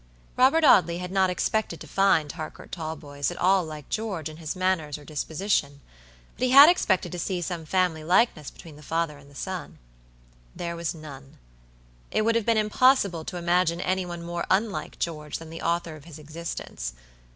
[0.35, 4.55] Robert Audley had not expected to find Harcourt Talboys at all like George in his
[4.55, 5.79] manners or disposition,
[6.35, 9.77] but he had expected to see some family likeness between the father and the son.
[10.55, 11.37] There was none.
[12.09, 15.95] It would have been impossible to imagine any one more unlike George than the author
[15.95, 16.93] of his existence.